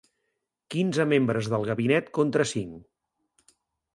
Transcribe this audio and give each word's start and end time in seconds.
Quinze 0.75 1.05
membres 1.11 1.51
del 1.53 1.67
gabinet 1.69 2.09
contra 2.19 2.47
cinc. 2.55 3.55